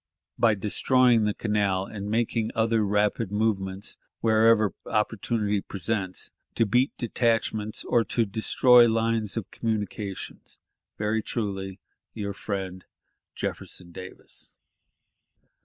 [0.39, 7.83] By destroying the canal and making other rapid movements wherever opportunity presents, to beat detachments
[7.83, 10.41] or to destroy lines of communication....
[10.97, 11.79] "Very truly,
[12.15, 12.83] your friend,
[13.35, 14.49] "Jefferson Davis".